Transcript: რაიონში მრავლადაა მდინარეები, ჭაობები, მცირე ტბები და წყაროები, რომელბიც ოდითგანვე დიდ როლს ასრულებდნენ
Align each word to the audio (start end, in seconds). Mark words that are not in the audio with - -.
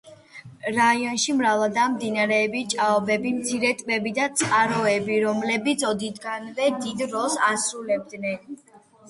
რაიონში 0.75 1.33
მრავლადაა 1.41 1.91
მდინარეები, 1.95 2.61
ჭაობები, 2.73 3.33
მცირე 3.41 3.71
ტბები 3.83 4.15
და 4.21 4.25
წყაროები, 4.41 5.21
რომელბიც 5.27 5.85
ოდითგანვე 5.93 6.73
დიდ 6.89 7.07
როლს 7.15 7.39
ასრულებდნენ 7.53 8.61